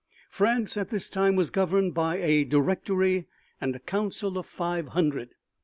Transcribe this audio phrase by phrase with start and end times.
[0.31, 3.27] France at this time was governed by a Directory
[3.61, 5.35] and a Council of Five Hundred.